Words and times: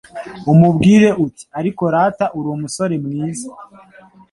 umubwire 0.51 1.07
Uti 1.25 1.43
ariko 1.59 1.81
rata 1.93 2.25
uri 2.37 2.47
umusore 2.55 2.95
mwiza 3.05 3.47